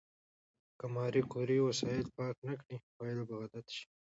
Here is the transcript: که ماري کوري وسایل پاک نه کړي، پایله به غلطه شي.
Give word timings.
که 0.77 0.85
ماري 0.93 1.21
کوري 1.31 1.57
وسایل 1.61 2.07
پاک 2.15 2.35
نه 2.47 2.53
کړي، 2.61 2.77
پایله 2.97 3.23
به 3.27 3.35
غلطه 3.41 3.71
شي. 3.77 3.85